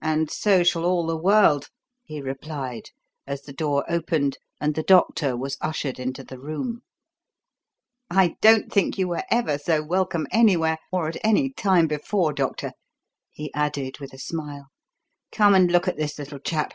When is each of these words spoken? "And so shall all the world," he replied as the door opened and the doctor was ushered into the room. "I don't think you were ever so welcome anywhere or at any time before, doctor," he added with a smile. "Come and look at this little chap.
"And 0.00 0.30
so 0.30 0.62
shall 0.62 0.84
all 0.84 1.08
the 1.08 1.16
world," 1.16 1.70
he 2.04 2.20
replied 2.22 2.90
as 3.26 3.42
the 3.42 3.52
door 3.52 3.84
opened 3.88 4.38
and 4.60 4.76
the 4.76 4.82
doctor 4.84 5.36
was 5.36 5.56
ushered 5.60 5.98
into 5.98 6.22
the 6.22 6.38
room. 6.38 6.82
"I 8.08 8.36
don't 8.40 8.70
think 8.72 8.96
you 8.96 9.08
were 9.08 9.24
ever 9.28 9.58
so 9.58 9.82
welcome 9.82 10.28
anywhere 10.30 10.78
or 10.92 11.08
at 11.08 11.16
any 11.24 11.50
time 11.52 11.88
before, 11.88 12.32
doctor," 12.32 12.70
he 13.32 13.52
added 13.52 13.98
with 13.98 14.12
a 14.12 14.18
smile. 14.18 14.68
"Come 15.32 15.56
and 15.56 15.68
look 15.68 15.88
at 15.88 15.96
this 15.96 16.16
little 16.16 16.38
chap. 16.38 16.72